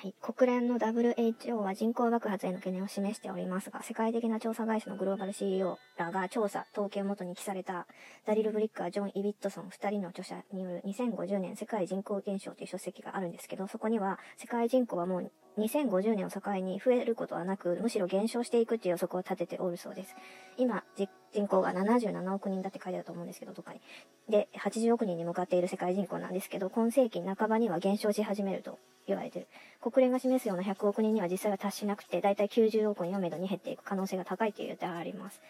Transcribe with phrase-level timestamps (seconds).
[0.00, 7.88] はい、国連の WHO は人口爆発への懸念を示しておりますが、世界的な調査会社のグローバル CEO らが調査、統計をもとに記された、
[8.24, 20.14] ダリル・ブリッカー、ジョン・イビットソン2人の著者による2050年世界人口減少という書籍があるんですけど、そこには世界人口はもう2050年を境に増えることはなく、むしろ減少していくっていう予測を立てておるそうです。
[20.56, 20.84] 今、
[21.32, 23.80] 人口が77億人だって書いてあると思うんですけど、とかに。
[24.28, 29.46] で、80億人に向かっている世界人口なんですけど、今世紀半ばには減少し始めると言われてる。
[29.80, 35.40] 国連が示すような100億人には実際は達しなくて、だいたい90億人をめどに減っていく可能性が高いという予定があります。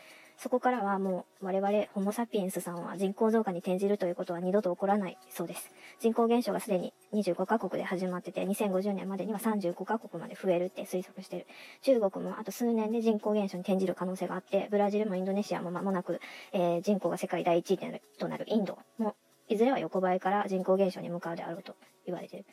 [0.41, 5.69] そこからはもう我々ホモサピエンスさんは人口増加に転じるということは二度と起こらないそうです。
[5.99, 11.47] 人口減少がすでに25カ国で始まってて、2050年までには35カ国まで増えるって推測してる。
[11.83, 16.21] 中国もあと数年で人口減少に転じる可能性があって、ブラジルもインドネシアも間もなく、
[16.53, 19.17] えー、人口が世界第一位となるインドも、
[19.49, 21.75] いずれは横ばいから人口減少に向かうであろうと
[22.07, 22.45] 言われてる。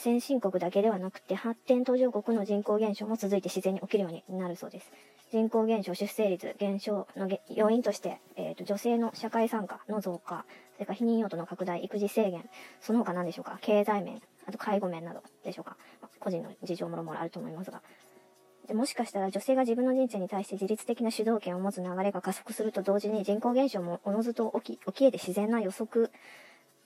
[0.00, 4.90] 先進国だけではなくて発展途上国の人口減少も続いて自然に起きるようになるそうです。
[5.30, 12.48] 人口減少、出生率減少の要因として、えーと、女性の社会参加の増加、それから避妊用途の拡大、育児制限、
[12.80, 17.82] その他何でしょうか、経済面、あと介護面などでしょうか、まあ、個人の事情もろもろあると思いますが、
[18.66, 26.10] でもしかしたら女性が自分の人生に対して自律的な主導権を持つ流れが加速すると同時に人口減少もおのずと起き、起き得て自然な予測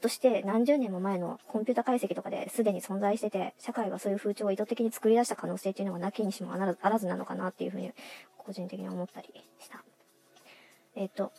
[0.04, 7.90] として何十年も前のコンピュータ解析とかですでに存在してて、社会がそういう風潮を意図的に作り出した可能性っていうのがなきにしもあらずなのかなっていうふうに
[8.36, 9.82] 個人的に思ったりした。
[10.94, 11.32] えっ、と、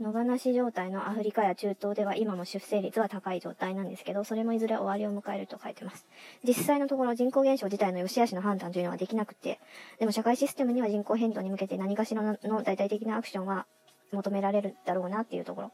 [0.00, 6.04] 野放し状態のアフリカや中東では今も出生率は高い状態なんですけど、それもいずれ終わりを迎えると書いてます。
[6.42, 9.60] 実際のところ人口減少自体の良し悪しの判断というのはできなくて、
[10.00, 13.66] でも社会システムには人口変動に向けて何かしらの大々的なアクションは
[14.10, 15.72] 求められるだろうなっていうところ。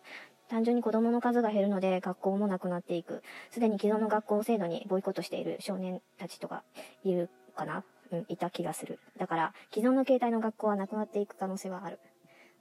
[0.48, 3.22] 単純に子供の数が減るので学校もなくなっていく。
[3.50, 6.62] すでに既存の学校制度にボイコットしている少年たちとか
[7.02, 7.84] いるかな？
[8.12, 9.00] うん、いた気がする。
[9.18, 11.98] だから、既存の形態の学校はなくなっていく可能性はある。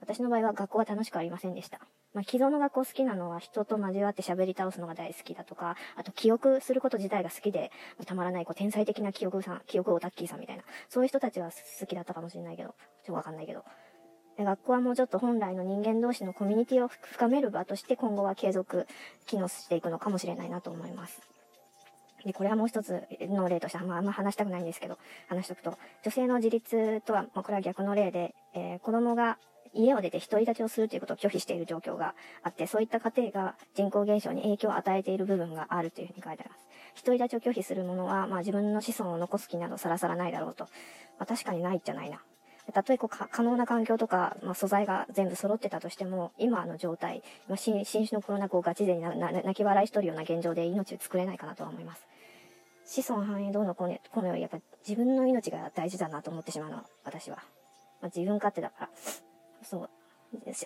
[0.00, 1.80] 私の場合は学校は楽しくありませんでした。
[2.14, 7.70] まあ、既存の学校好きなのは人と交わって喋り倒すのが大好きだとか、あと記憶すること自体が好きで、
[8.06, 13.64] たまらないこう天才的な記憶さん、記憶オタッキーさんみたいな、そういう人たちは好きだったかもしれないけど、ちょっとわかんないけど。
[14.38, 18.86] 学校はもうちょっと本来の人間同士のコミュニティを深める場として今後は継続
[19.26, 21.20] 機能していくのかもしれないなと思います。
[22.24, 29.38] で、これはもう一つの例として、まあ、あんま話したくないんですけど、話しとくと、女性の自立とは、まあ、これは逆の例で、えー、子供が
[29.74, 36.64] 家を出て独り立ちをするということを拒否している状況があって、そういった家庭が人口減少に影響を与えている部分があるというふうに書いてあります。
[37.04, 40.64] 独り立ちを拒否する者は、まあ自分の子孫を残す気などさらさらないだろうと。
[41.18, 42.22] まあ確かにないじゃないな。
[42.72, 52.06] たとえこう可能な環境とか、まあ、素材が全部揃ってたとしても、今の状態、まあ、新種のコロナ禍をガチ勢に泣き笑いしとるような現状で命を作れないかなとは思います。
[52.86, 57.38] 子孫繁栄どうのこのこのよりやっぱ自分の命が大事だなと思ってしまうのは私は。
[58.00, 58.90] まあ、自分勝手だから。
[59.62, 59.90] そう。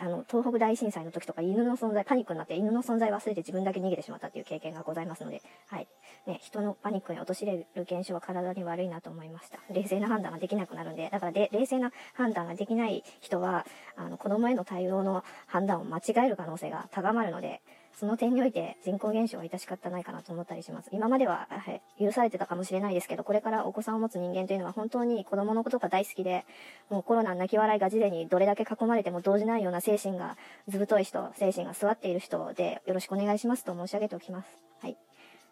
[0.01, 5.89] あの、東北大震災の時とか犬の存在、パニックになって犬の存在忘れて自分だけ逃げてしまったっていう経験がございますので、はい。
[6.27, 9.59] ね、人のパニックに陥れる現象は体に悪いなと思いました。
[9.73, 17.63] 冷静な判断ができなくなるんで、だからで、冷静な判断ができない人は、あの、子供への対応の判断を間違える可能性が高まるので、
[17.99, 20.91] その点において人口減少は致し方ないかなと思ったりします。
[20.93, 26.47] 今までは、はい、許されてたかもしれないですけど、これからお子さんを持つ人間というのは本当に子供のことが大好きで、
[26.91, 30.37] もうコロナ泣き笑いが事前にどれだけ囲まれても動じないような精神が、
[30.69, 34.49] ずぶとい人、精神が座っている人で、よろしくお願いしますと申し上げておきます。
[34.81, 34.97] はい。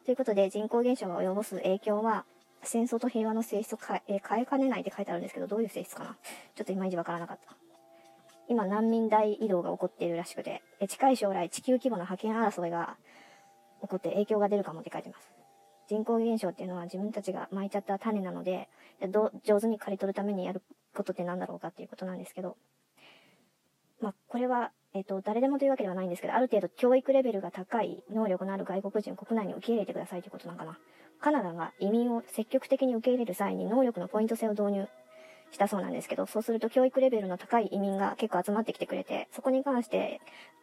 [0.05, 2.25] ということで、人口減少が及ぼす影響は、
[2.63, 6.17] 戦争と平和の性質を変え変えかねないって書いてあるんですけど、どういう性質かな？
[6.55, 7.66] ちょっといまいちわからなかった。
[8.49, 12.97] 今難民大移動が起こっているらしくて、近い将来地球規模の覇権争いが
[13.83, 15.31] 起こって影響が出るかもって書いてます。
[15.89, 18.69] 人口減少っていうのは自分たちが巻いちゃった種なので、
[19.09, 20.62] ど上手に刈り取るためにやる
[20.95, 22.57] ことって何だろうかっていうことなんですけど、
[24.01, 30.78] まあ、これは、えっ、と、誰でもというわけではないんですけど、ある程度教育レベルが高い能力のある外国人を国内に受け入れてくださいということなのかな。
[31.21, 34.89] カナダが移民を積極的に受け入れる際に能力のポイント制を導入
[35.56, 40.20] したそうなんですけど、そうすると教育レベルの高い移民が結構集まってきてくれて、そこに関して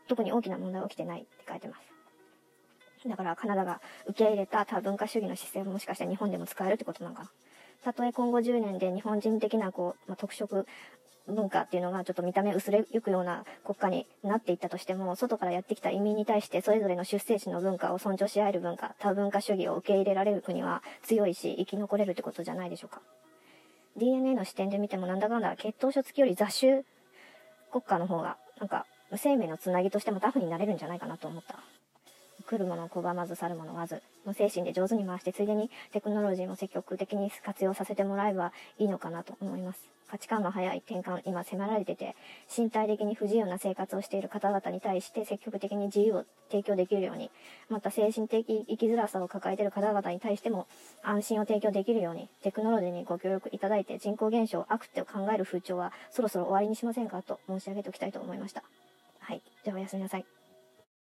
[0.08, 3.10] 特に大きな問題は起きてないって書いてます。
[3.10, 7.32] だからカナダが受け入れた多文化主義の姿勢ももしかしたら日本でも使えるってことなのかな。
[7.84, 10.66] たとえ今後10年で日本人的なこう、まあ、特色
[11.28, 23.02] 文化っていうのがちょっと見た目薄れゆくような国家になっていったとしても、外からやってきた移民に対してそれぞれの出生地の文化を尊重し合える文化、多文化主義を受け入れられる国は強いし生き残れるってことじゃないでしょうか。
[23.98, 26.84] DNA の視点で見てもなんだかんだ血統書付きより雑種
[27.72, 31.60] 国家の方が、なんか、無生命のつなぎとしてもタフになれるんじゃないかなと思った。
[32.48, 34.02] 来るものを拒まず去るものわず。
[34.26, 39.94] の精神で上手に回して、ついでにテクノロジーも積極的に活用させてもらえばいいのかなと思います。
[40.14, 42.16] 価値観の早い転換、今迫られてて、
[42.56, 47.32] 身体的に不自由な生活をしている方々に対して積極的に自由を提供できるように、
[47.68, 50.68] また精神的生きづらさを抱えている方々に対しても
[51.02, 58.64] 安心を提供できるように、テクノロジーにご協力いただいて人口減少、悪って考える風潮はそろそろ終わりにしませんかと申し上げておきたいと思いました。
[59.20, 59.42] はい。
[59.64, 60.43] ではおやすみなさい。